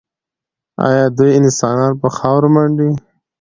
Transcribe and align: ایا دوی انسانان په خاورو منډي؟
ایا 0.87 1.05
دوی 1.17 1.31
انسانان 1.39 1.93
په 2.01 2.07
خاورو 2.17 2.49
منډي؟ 2.55 2.89